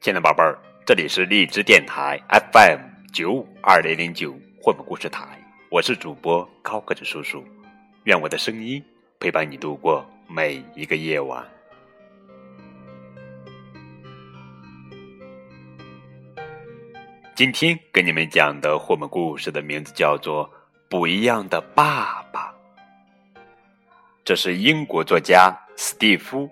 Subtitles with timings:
[0.00, 0.56] 亲爱的宝贝儿，
[0.86, 2.78] 这里是荔枝电台 FM
[3.12, 4.32] 九五二零零九
[4.62, 5.26] 绘本故事台，
[5.70, 7.44] 我是主播高个子叔叔，
[8.04, 8.80] 愿我的声音
[9.18, 11.44] 陪伴你度过每一个夜晚。
[17.34, 20.48] 今天给你们讲的绘本故事的名字叫做
[20.88, 22.54] 《不一样的爸爸》，
[24.24, 26.46] 这是英国作家斯蒂夫·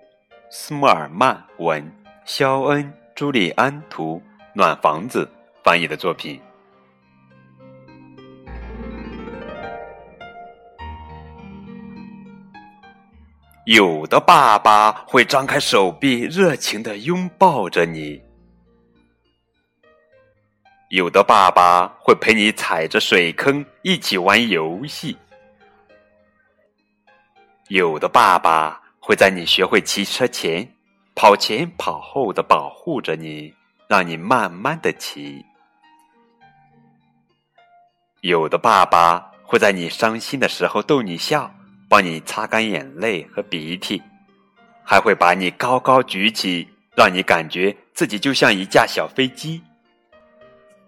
[0.51, 1.89] 斯莫尔曼文，
[2.25, 2.85] 肖恩·
[3.17, 5.27] 朱利安图，暖房子
[5.65, 6.39] 翻译的作品。
[13.65, 18.23] 有的爸爸会张开手臂，热情的拥抱着你。
[20.91, 25.17] 有的爸爸会陪你踩着水坑一起玩游戏，
[27.69, 30.76] 有的爸爸会在你学会骑车前
[31.17, 33.55] 跑前跑后的保护着你，
[33.89, 35.43] 让你慢慢的骑；
[38.21, 41.51] 有的爸爸会在你伤心的时候逗你笑，
[41.89, 44.03] 帮你擦干眼泪和鼻涕，
[44.85, 49.63] 还会把你高高举起，让你感觉自己就像一架小飞机。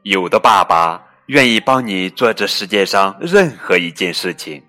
[0.02, 4.62] 有的爸爸愿意帮你做这世界上任何一件事情，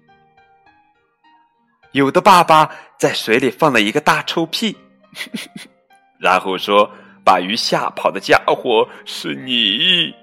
[1.92, 4.78] 有的爸爸在水里放了一个大臭屁，
[6.20, 6.92] 然后说
[7.24, 10.14] ：“把鱼吓跑的家伙是你。”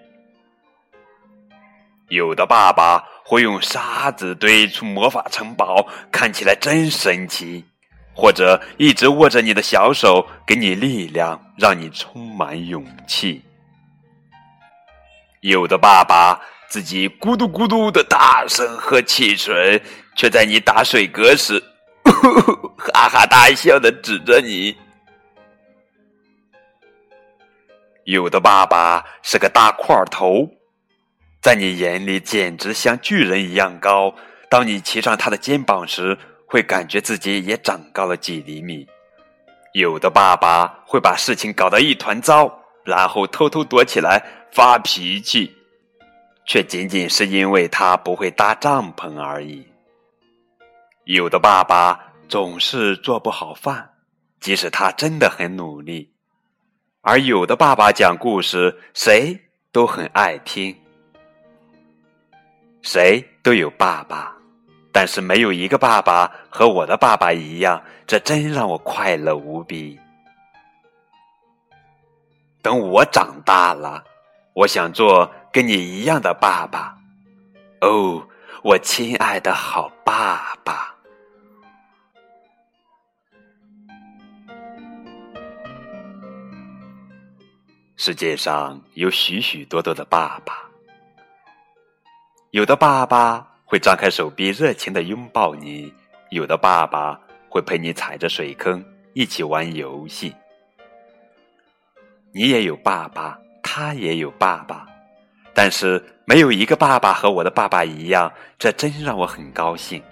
[2.09, 7.65] 有的爸爸会用沙子堆出魔法城堡，看起来真神奇，
[8.15, 13.43] 或者一直握着你的小手，给你力量，让你充满勇气。
[15.41, 19.83] 有的爸爸自己咕嘟咕嘟的大声喝汽水，
[20.15, 21.63] 却在你打水嗝时，
[22.93, 24.77] 哈哈大笑的指着你。
[28.05, 30.49] 有的爸爸是个大块头，
[31.43, 34.15] 在你眼里简直像巨人一样高。
[34.49, 36.17] 当你骑上他的肩膀时，
[36.47, 38.87] 会感觉自己也长高了几厘米。
[39.73, 42.63] 有的爸爸会把事情搞得一团糟。
[42.87, 44.23] 然后偷偷躲起来
[44.53, 45.53] 发脾气，
[46.45, 49.67] 却仅仅是因为他不会搭帐篷而已。
[51.03, 53.89] 有的爸爸总是做不好饭，
[54.41, 56.11] 即使他真的很努力；
[57.01, 59.39] 而有的爸爸讲故事，谁
[59.71, 60.77] 都很爱听。
[62.83, 64.37] 谁都有爸爸，
[64.93, 69.99] 但是没有一个爸爸和我的爸爸一样，这真让我快乐无比。
[72.61, 74.03] 等我长大了，
[74.53, 76.97] 我想做跟你一样的爸爸。
[77.83, 78.27] 哦，
[78.65, 80.96] 我亲爱的好爸爸。
[87.99, 90.53] 世界上有许许多多的爸爸，
[92.51, 95.91] 有的爸爸会张开手臂热情的拥抱你，
[96.29, 97.19] 有的爸爸
[97.49, 100.37] 会陪你踩着水坑一起玩游戏。
[102.35, 104.87] 你也有爸爸，他也有爸爸，
[105.55, 110.03] 但是没有一个爸爸和我的爸爸一样，这真让我很高兴。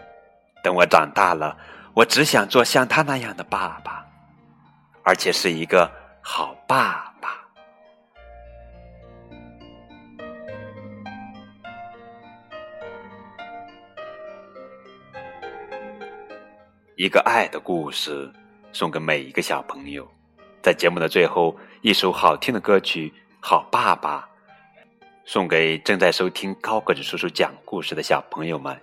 [0.63, 1.55] 等我长大了，
[1.93, 4.07] 我只想做像他那样的爸爸，
[5.03, 5.91] 而且是一个
[6.23, 7.14] 好爸。
[16.97, 18.33] 一个爱的故事，
[18.73, 20.09] 送给每一个小朋友。
[20.63, 23.09] 在节目的最后，一首好听的歌曲
[23.41, 24.21] 《好爸爸》，
[25.25, 28.81] 送给正在收听高个子叔叔讲故事的小朋友们。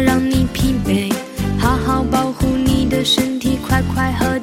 [0.00, 1.12] 让你疲惫
[1.58, 4.38] 好好保护你的身体快快和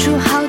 [0.00, 0.39] 出好